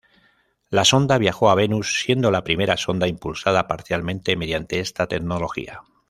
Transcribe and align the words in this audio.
La 0.71 0.83
sonda 0.83 1.19
viajó 1.19 1.51
a 1.51 1.53
Venus, 1.53 1.99
siendo 2.01 2.31
la 2.31 2.43
primera 2.43 2.75
sonda 2.75 3.05
impulsada 3.07 3.67
parcialmente 3.67 4.35
mediante 4.35 4.79
esta 4.79 5.05
tecnología. 5.05 5.83